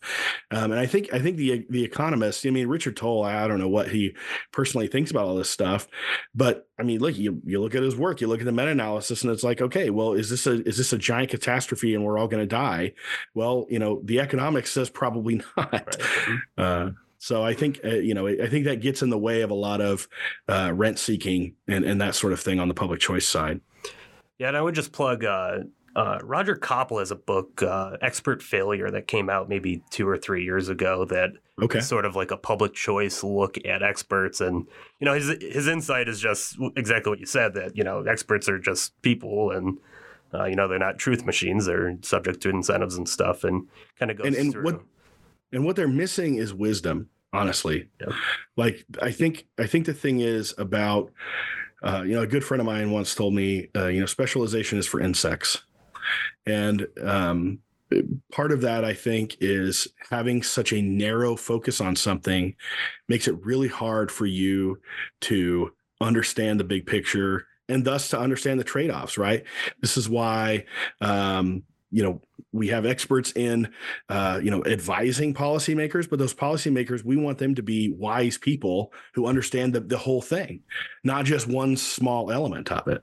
[0.50, 3.58] Um, and I think I think the the economist, I mean Richard Tol, I don't
[3.58, 4.14] know what he
[4.52, 5.88] personally thinks about all this stuff,
[6.34, 8.70] but I mean, look, you you look at his work, you look at the meta
[8.70, 12.04] analysis, and it's like, okay, well, is this a is this a giant catastrophe and
[12.04, 12.94] we're all going to die?
[13.34, 15.72] Well, you know, the economics says probably not.
[15.72, 16.38] Right.
[16.58, 19.50] Uh, so I think uh, you know I think that gets in the way of
[19.50, 20.08] a lot of
[20.48, 23.60] uh, rent seeking and and that sort of thing on the public choice side.
[24.38, 25.58] Yeah, and I would just plug uh,
[25.96, 30.16] uh, Roger Koppl has a book, uh, Expert Failure, that came out maybe two or
[30.16, 31.04] three years ago.
[31.04, 31.80] That okay.
[31.80, 34.66] sort of like a public choice look at experts, and
[35.00, 38.48] you know his his insight is just exactly what you said that you know experts
[38.48, 39.78] are just people, and
[40.32, 43.66] uh, you know they're not truth machines; they're subject to incentives and stuff, and
[43.98, 44.64] kind of goes and, and through.
[44.64, 44.80] What,
[45.52, 47.88] and what they're missing is wisdom, honestly.
[48.00, 48.14] Yeah.
[48.56, 51.10] Like I think I think the thing is about.
[51.82, 54.78] Uh, you know, a good friend of mine once told me, uh, you know, specialization
[54.78, 55.62] is for insects
[56.50, 57.58] and um,
[58.32, 62.54] part of that, I think, is having such a narrow focus on something
[63.08, 64.80] makes it really hard for you
[65.22, 69.44] to understand the big picture and thus to understand the trade offs, right?
[69.80, 70.64] This is why.
[71.00, 72.20] Um, you know
[72.52, 73.68] we have experts in
[74.08, 78.92] uh, you know advising policymakers but those policymakers we want them to be wise people
[79.12, 80.60] who understand the, the whole thing
[81.02, 83.02] not just one small element of it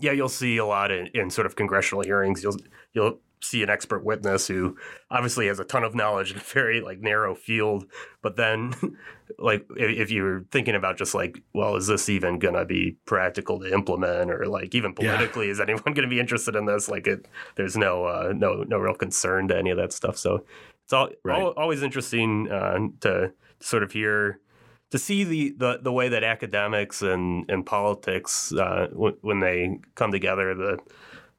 [0.00, 2.42] yeah, you'll see a lot in, in sort of congressional hearings.
[2.42, 2.56] You'll
[2.92, 4.76] you'll see an expert witness who
[5.10, 7.84] obviously has a ton of knowledge in a very like narrow field
[8.22, 8.72] but then
[9.38, 13.70] like if, you're thinking about just like well is this even gonna be practical to
[13.72, 15.52] implement or like even politically yeah.
[15.52, 18.94] is anyone gonna be interested in this like it there's no uh, no no real
[18.94, 20.44] concern to any of that stuff so
[20.82, 21.42] it's all, right.
[21.42, 23.30] all always interesting uh, to
[23.60, 24.40] sort of hear
[24.94, 29.80] to see the, the, the way that academics and, and politics uh, w- when they
[29.96, 30.78] come together the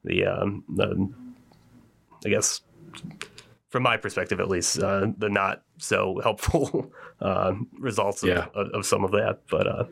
[0.03, 1.09] the, um, the
[2.25, 2.59] I guess
[3.69, 6.91] from my perspective at least uh, the not so helpful
[7.21, 8.47] uh, results of, yeah.
[8.53, 9.85] of, of, some of that but uh,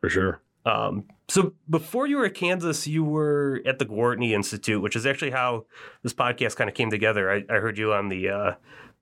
[0.00, 4.82] for sure um, so before you were at Kansas, you were at the Gwartney Institute,
[4.82, 5.64] which is actually how
[6.02, 7.30] this podcast kind of came together.
[7.30, 8.54] I, I heard you on the uh,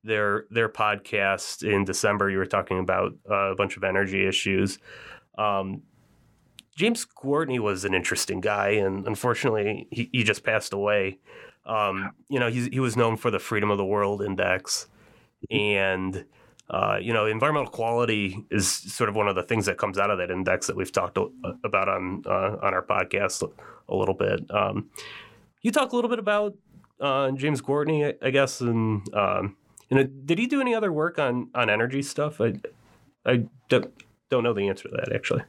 [0.04, 2.30] their their podcast in December.
[2.30, 4.78] You were talking about uh, a bunch of energy issues.
[5.37, 5.82] Um,
[6.76, 11.18] James Gwartney was an interesting guy, and unfortunately, he, he just passed away.
[11.66, 14.87] Um, you know, he he was known for the Freedom of the World Index,
[15.50, 16.24] and
[16.70, 20.11] uh, you know, environmental quality is sort of one of the things that comes out
[20.11, 21.18] of that index that we've talked
[21.64, 23.42] about on uh, on our podcast
[23.88, 24.40] a little bit.
[24.50, 24.90] Um,
[25.62, 26.54] you talk a little bit about
[27.00, 29.56] uh, James Gwartney, I guess, and um,
[29.90, 32.40] did he do any other work on on energy stuff?
[32.40, 32.55] I
[33.24, 33.92] I don't,
[34.31, 35.42] don't know the answer to that actually.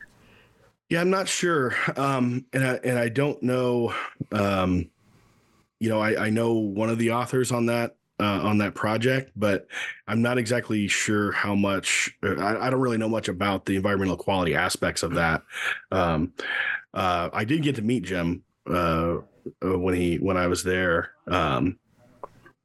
[0.89, 3.93] Yeah, I'm not sure, um, and I, and I don't know.
[4.31, 4.89] Um,
[5.79, 9.31] you know, I, I know one of the authors on that uh, on that project,
[9.35, 9.67] but
[10.07, 12.11] I'm not exactly sure how much.
[12.23, 15.43] Uh, I, I, don't really know much about the environmental quality aspects of that.
[15.91, 16.33] Um,
[16.93, 19.19] uh, I did get to meet Jim uh,
[19.63, 21.79] uh when he when I was there, um,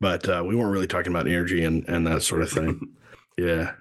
[0.04, 2.90] but uh, we weren't really talking about energy and, and that sort of thing.
[3.38, 3.72] yeah.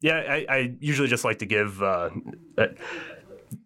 [0.00, 1.80] Yeah, I, I, usually just like to give.
[1.80, 2.10] Uh,
[2.58, 2.66] uh,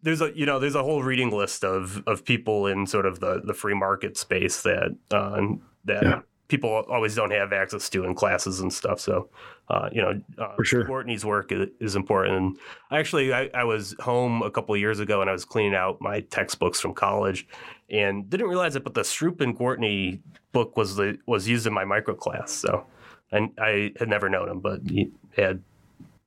[0.03, 3.21] there's a you know there's a whole reading list of of people in sort of
[3.21, 5.41] the the free market space that uh,
[5.87, 6.21] that yeah.
[6.49, 9.01] People always don't have access to in classes and stuff.
[9.01, 9.29] So,
[9.69, 10.85] uh, you know, uh, For sure.
[10.85, 12.37] Gwartney's work is, is important.
[12.37, 12.59] And
[12.91, 16.01] actually, I, I was home a couple of years ago and I was cleaning out
[16.01, 17.47] my textbooks from college,
[17.91, 20.21] and didn't realize it, but the Stroup and Gwartney
[20.53, 22.53] book was the was used in my micro class.
[22.53, 22.87] So,
[23.33, 25.63] and I had never known him, but he had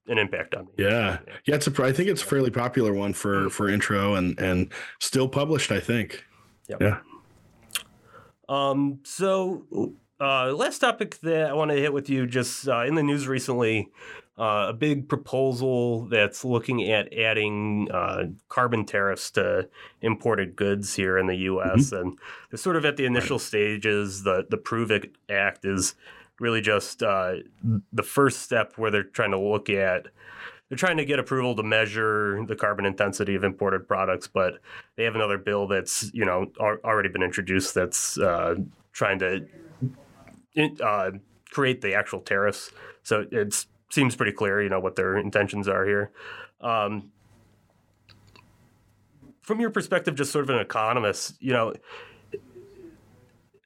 [0.08, 0.72] an impact on me.
[0.78, 1.56] Yeah, yeah.
[1.56, 1.84] It's a.
[1.84, 5.72] I think it's a fairly popular one for for intro and and still published.
[5.72, 6.26] I think.
[6.68, 6.82] Yep.
[6.82, 6.98] Yeah.
[8.48, 9.66] Um, so,
[10.20, 13.28] uh, last topic that I want to hit with you just uh, in the news
[13.28, 13.90] recently,
[14.38, 19.68] uh, a big proposal that's looking at adding uh, carbon tariffs to
[20.02, 21.92] imported goods here in the U.S.
[21.92, 22.18] And
[22.50, 24.24] they're sort of at the initial stages.
[24.24, 25.96] The the Prove It Act is
[26.40, 27.36] really just uh,
[27.92, 30.08] the first step where they're trying to look at
[30.70, 34.60] they're trying to get approval to measure the carbon intensity of imported products, but
[34.96, 38.56] they have another bill that's you know already been introduced that's uh,
[38.94, 39.46] trying to
[40.58, 41.12] uh,
[41.52, 42.72] create the actual tariffs.
[43.04, 46.12] So it seems pretty clear, you know, what their intentions are here.
[46.62, 47.12] Um,
[49.42, 51.74] from your perspective, just sort of an economist, you know,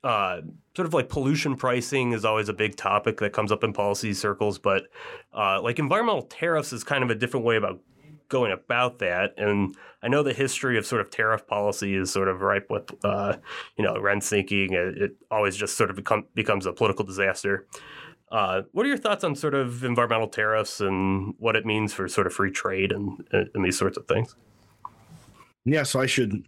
[0.03, 0.41] uh,
[0.75, 4.13] sort of like pollution pricing is always a big topic that comes up in policy
[4.13, 4.87] circles, but
[5.33, 7.79] uh, like environmental tariffs is kind of a different way about
[8.29, 9.33] going about that.
[9.37, 12.91] And I know the history of sort of tariff policy is sort of ripe with,
[13.03, 13.37] uh,
[13.77, 14.73] you know, rent seeking.
[14.73, 17.67] It, it always just sort of become, becomes a political disaster.
[18.31, 22.07] Uh, what are your thoughts on sort of environmental tariffs and what it means for
[22.07, 24.35] sort of free trade and, and these sorts of things?
[25.65, 26.43] Yeah, so I should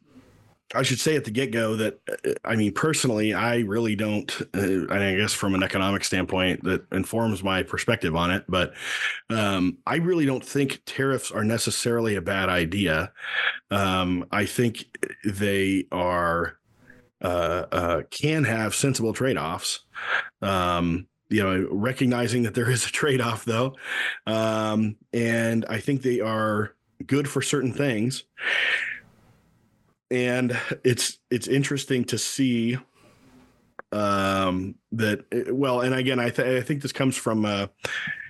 [0.73, 4.31] I should say at the get go that uh, I mean personally, I really don't.
[4.53, 8.45] Uh, I guess from an economic standpoint, that informs my perspective on it.
[8.47, 8.73] But
[9.29, 13.11] um, I really don't think tariffs are necessarily a bad idea.
[13.69, 14.85] Um, I think
[15.23, 16.57] they are
[17.21, 19.81] uh, uh, can have sensible trade offs.
[20.41, 23.75] Um, you know, recognizing that there is a trade off though,
[24.25, 26.75] um, and I think they are
[27.05, 28.23] good for certain things
[30.11, 32.77] and it's it's interesting to see
[33.91, 37.67] um that well and again i th- i think this comes from uh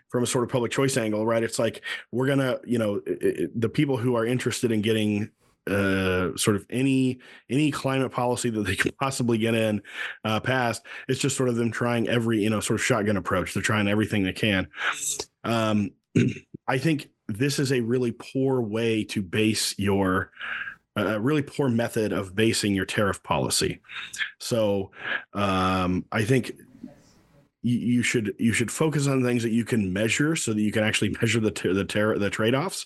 [0.09, 3.23] from a sort of public choice angle right it's like we're gonna you know it,
[3.23, 5.29] it, the people who are interested in getting
[5.67, 9.81] uh, sort of any any climate policy that they can possibly get in
[10.23, 10.83] uh, passed.
[11.07, 13.53] It's just sort of them trying every you know sort of shotgun approach.
[13.53, 14.67] They're trying everything they can.
[15.43, 15.91] Um,
[16.67, 20.31] I think this is a really poor way to base your
[20.95, 23.81] a really poor method of basing your tariff policy.
[24.39, 24.91] So
[25.34, 26.53] um, I think
[27.65, 30.84] you, should you should focus on things that you can measure, so that you can
[30.84, 32.86] actually measure the the ter- the trade offs.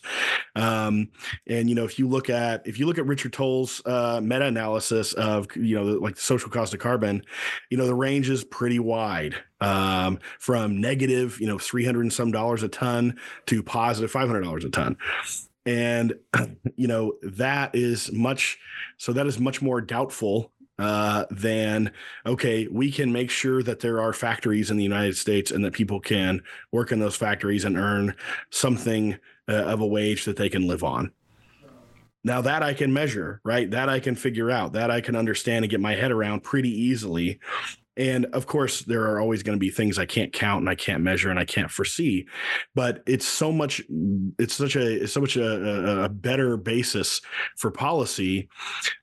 [0.55, 1.09] Um,
[1.47, 4.45] and you know, if you look at if you look at Richard Tol's uh, meta
[4.45, 7.23] analysis of you know like the social cost of carbon,
[7.69, 12.13] you know the range is pretty wide um, from negative you know three hundred and
[12.13, 14.95] some dollars a ton to positive five hundred dollars a ton
[15.65, 16.13] and
[16.75, 18.57] you know that is much
[18.97, 21.91] so that is much more doubtful uh, than
[22.25, 25.73] okay we can make sure that there are factories in the united states and that
[25.73, 26.41] people can
[26.71, 28.15] work in those factories and earn
[28.49, 29.17] something
[29.49, 31.11] uh, of a wage that they can live on.
[32.23, 33.69] Now that i can measure right?
[33.71, 34.73] That i can figure out.
[34.73, 37.39] That i can understand and get my head around pretty easily
[37.97, 40.75] and of course, there are always going to be things I can't count and I
[40.75, 42.27] can't measure and I can't foresee.
[42.75, 43.81] But it's so much,
[44.37, 47.21] it's such a, it's so much a, a better basis
[47.57, 48.49] for policy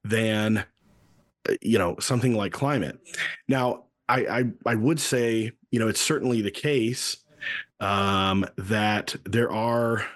[0.04, 0.64] than,
[1.48, 2.98] uh, you know, something like climate.
[3.48, 7.18] Now, I, I, I would say, you know, it's certainly the case
[7.80, 10.06] um, that there are,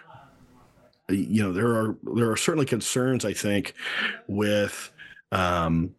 [1.09, 3.25] you know, there are there are certainly concerns.
[3.25, 3.75] I think
[4.29, 4.91] with
[5.33, 5.95] um,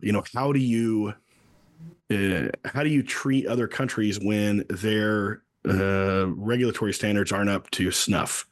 [0.00, 1.14] you know how do you
[2.10, 7.90] uh, how do you treat other countries when their uh, regulatory standards aren't up to
[7.90, 8.46] snuff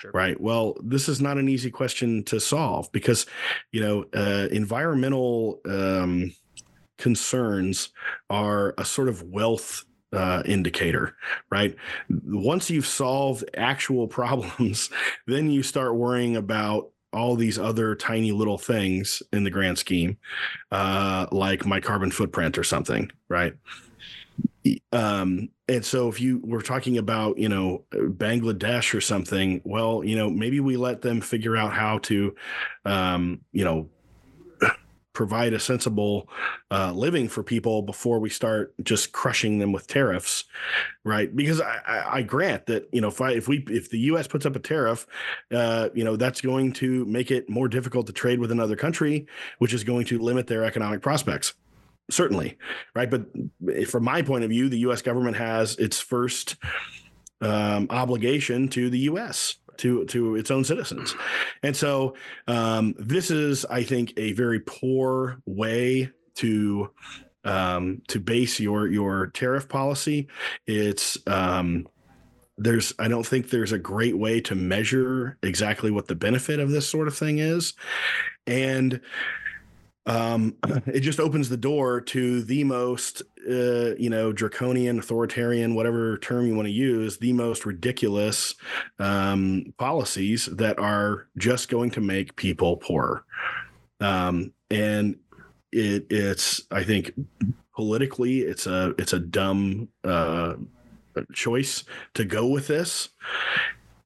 [0.00, 0.12] sure.
[0.12, 3.26] right well this is not an easy question to solve because
[3.72, 6.32] you know uh, environmental um,
[6.98, 7.90] concerns
[8.30, 11.16] are a sort of wealth uh, indicator,
[11.50, 11.74] right?
[12.08, 14.90] Once you've solved actual problems,
[15.26, 20.16] then you start worrying about all these other tiny little things in the grand scheme,
[20.70, 23.54] uh, like my carbon footprint or something, right?
[24.92, 30.16] Um, and so if you were talking about, you know, Bangladesh or something, well, you
[30.16, 32.34] know, maybe we let them figure out how to,
[32.84, 33.88] um, you know,
[35.12, 36.28] provide a sensible
[36.70, 40.44] uh, living for people before we start just crushing them with tariffs,
[41.04, 41.34] right?
[41.34, 44.26] Because I, I, I grant that you know if I, if we if the U.S.
[44.26, 45.06] puts up a tariff,
[45.52, 49.26] uh, you know that's going to make it more difficult to trade with another country,
[49.58, 51.54] which is going to limit their economic prospects.
[52.10, 52.58] certainly,
[52.94, 53.10] right.
[53.10, 53.26] But
[53.88, 55.02] from my point of view, the U.S.
[55.02, 56.56] government has its first
[57.42, 59.56] um, obligation to the U.S.
[59.78, 61.14] to to its own citizens,
[61.62, 62.14] and so
[62.46, 66.90] um, this is, I think, a very poor way to
[67.44, 70.28] um, to base your your tariff policy.
[70.66, 71.88] It's um,
[72.58, 76.70] there's I don't think there's a great way to measure exactly what the benefit of
[76.70, 77.74] this sort of thing is,
[78.46, 79.00] and
[80.06, 86.18] um, it just opens the door to the most uh, you know draconian authoritarian whatever
[86.18, 88.54] term you want to use the most ridiculous
[88.98, 93.24] um, policies that are just going to make people poorer
[94.00, 95.16] um, and
[95.72, 97.12] it, it's i think
[97.74, 100.54] politically it's a it's a dumb uh,
[101.32, 101.84] choice
[102.14, 103.10] to go with this.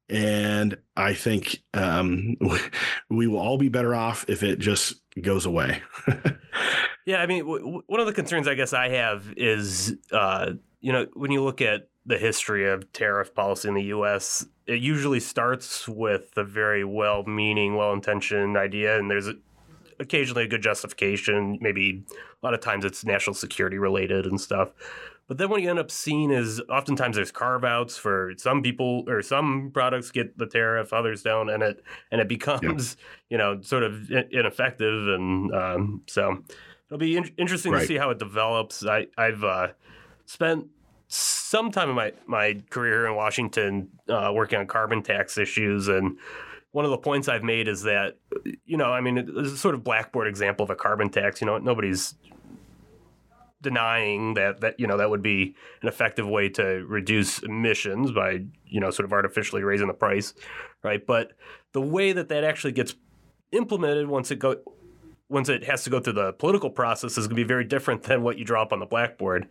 [0.09, 2.37] And I think um,
[3.11, 5.83] we will all be better off if it just goes away.
[7.07, 10.93] yeah, I mean, w- one of the concerns I guess I have is, uh, you
[10.93, 15.21] know, when you look at the history of tariff policy in the U.S., it usually
[15.21, 19.29] starts with a very well-meaning, well-intentioned idea, and there's
[19.99, 21.59] occasionally a good justification.
[21.61, 24.71] Maybe a lot of times it's national security related and stuff.
[25.29, 29.05] But then what you end up seeing is oftentimes there's carve outs for some people
[29.09, 32.97] or some products get the tariff, others don't, and it and it becomes
[33.29, 33.35] yeah.
[33.35, 36.43] you know sort of ineffective, and um, so
[36.89, 37.81] it'll be in- interesting right.
[37.81, 38.87] to see how it develops.
[38.87, 39.69] I I've uh,
[40.27, 40.67] spent
[41.09, 46.19] some time in my my career in Washington uh, working on carbon tax issues and
[46.77, 48.19] one of the points I've made is that,
[48.67, 51.41] you know, I mean, it's a sort of blackboard example of a carbon tax.
[51.41, 52.15] You know, nobody's
[53.67, 58.45] denying that that you know that would be an effective way to reduce emissions by
[58.65, 60.35] you know sort of artificially raising the price,
[60.85, 61.05] right?
[61.05, 61.33] But
[61.73, 62.95] the way that that actually gets
[63.51, 64.57] implemented once it go
[65.29, 68.05] once it has to go through the political process is going to be very different
[68.05, 69.49] than what you draw up on the blackboard.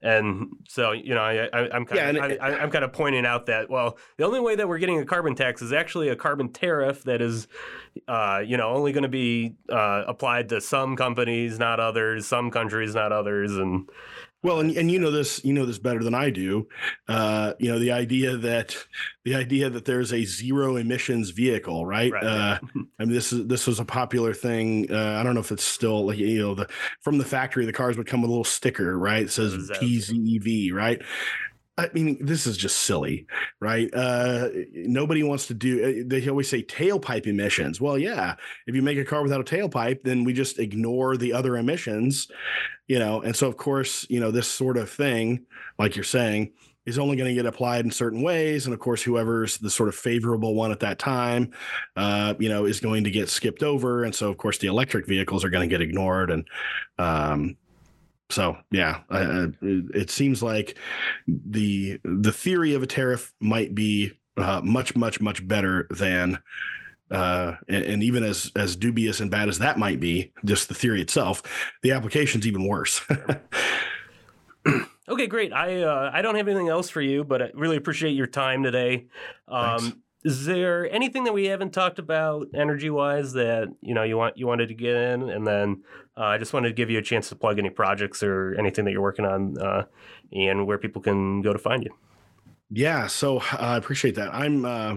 [0.00, 3.46] And so, you know, I, am kind yeah, of I, am kind of pointing out
[3.46, 6.50] that well, the only way that we're getting a carbon tax is actually a carbon
[6.50, 7.46] tariff that is,
[8.06, 12.50] uh, you know, only going to be uh, applied to some companies, not others, some
[12.50, 13.90] countries, not others, and
[14.42, 16.68] well, and, and you know this, you know this better than I do.
[17.08, 18.76] Uh, you know the idea that
[19.24, 22.12] the idea that there's a zero emissions vehicle, right?
[22.12, 22.58] right uh,
[22.98, 24.92] I mean, this is this was a popular thing.
[24.92, 26.68] Uh, I don't know if it's still like you know the
[27.00, 29.22] from the factory, the cars would come with a little sticker, right?
[29.22, 31.02] It says PZEV, right?
[31.78, 33.26] I mean, this is just silly,
[33.60, 33.88] right?
[33.94, 36.02] Uh, nobody wants to do.
[36.02, 37.80] Uh, they always say tailpipe emissions.
[37.80, 38.34] Well, yeah,
[38.66, 42.26] if you make a car without a tailpipe, then we just ignore the other emissions,
[42.88, 43.22] you know.
[43.22, 45.46] And so, of course, you know, this sort of thing,
[45.78, 46.50] like you're saying,
[46.84, 48.64] is only going to get applied in certain ways.
[48.64, 51.52] And of course, whoever's the sort of favorable one at that time,
[51.94, 54.02] uh, you know, is going to get skipped over.
[54.02, 56.30] And so, of course, the electric vehicles are going to get ignored.
[56.32, 56.48] And
[56.98, 57.56] um,
[58.30, 60.76] so yeah, uh, it seems like
[61.26, 66.38] the the theory of a tariff might be uh, much much much better than
[67.10, 70.74] uh, and, and, even as as dubious and bad as that might be, just the
[70.74, 71.42] theory itself,
[71.82, 73.00] the application's even worse.
[75.08, 75.52] okay, great.
[75.52, 78.62] I uh, I don't have anything else for you, but I really appreciate your time
[78.62, 79.06] today.
[79.46, 84.16] Um, is there anything that we haven't talked about energy wise that you know you
[84.16, 85.82] want you wanted to get in, and then
[86.16, 88.84] uh, I just wanted to give you a chance to plug any projects or anything
[88.84, 89.84] that you're working on, uh,
[90.32, 91.90] and where people can go to find you.
[92.70, 94.34] Yeah, so uh, I appreciate that.
[94.34, 94.96] I'm uh,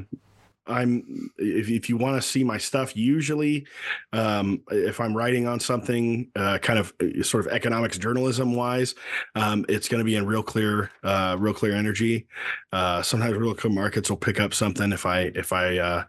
[0.68, 3.66] I'm if if you want to see my stuff, usually
[4.14, 8.96] um, if I'm writing on something uh, kind of uh, sort of economics journalism wise,
[9.36, 12.28] um, it's going to be in real clear, uh, real clear energy.
[12.72, 16.04] Uh, sometimes real clear markets will pick up something if I if I uh,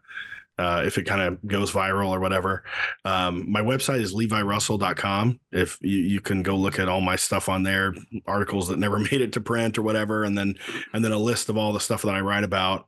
[0.58, 2.62] uh, if it kind of goes viral or whatever.
[3.04, 5.40] Um, my website is levirussell.com.
[5.50, 7.94] If you, you, can go look at all my stuff on there,
[8.26, 10.54] articles that never made it to print or whatever, and then
[10.92, 12.86] and then a list of all the stuff that I write about.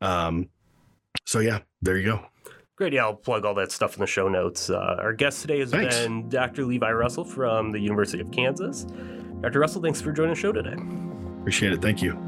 [0.00, 0.48] Um,
[1.24, 2.26] so yeah, there you go.
[2.76, 2.92] Great.
[2.92, 4.68] Yeah, I'll plug all that stuff in the show notes.
[4.68, 5.96] Uh, our guest today has thanks.
[5.96, 6.64] been Dr.
[6.64, 8.84] Levi Russell from the University of Kansas.
[9.40, 9.60] Dr.
[9.60, 10.74] Russell, thanks for joining the show today.
[11.40, 11.80] Appreciate it.
[11.80, 12.18] Thank you.